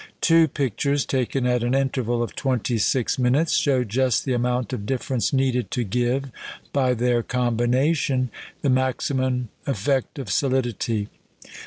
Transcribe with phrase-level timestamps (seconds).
[0.19, 4.87] Two pictures, taken at an interval of twenty six minutes, show just the amount of
[4.87, 6.31] difference needed to give,
[6.73, 8.31] by their combination,
[8.63, 11.07] the maximum effect of solidity.